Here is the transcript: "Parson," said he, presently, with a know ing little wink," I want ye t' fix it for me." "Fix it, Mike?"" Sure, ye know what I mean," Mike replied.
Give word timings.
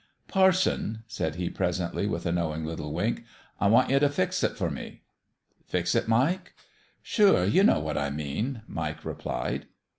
"Parson," 0.27 1.03
said 1.07 1.35
he, 1.35 1.47
presently, 1.47 2.07
with 2.07 2.25
a 2.25 2.31
know 2.31 2.55
ing 2.55 2.65
little 2.65 2.91
wink," 2.91 3.23
I 3.61 3.67
want 3.67 3.91
ye 3.91 3.99
t' 3.99 4.07
fix 4.07 4.43
it 4.43 4.57
for 4.57 4.71
me." 4.71 5.03
"Fix 5.67 5.93
it, 5.93 6.07
Mike?"" 6.07 6.55
Sure, 7.03 7.45
ye 7.45 7.61
know 7.61 7.79
what 7.81 7.99
I 7.99 8.09
mean," 8.09 8.63
Mike 8.67 9.05
replied. 9.05 9.67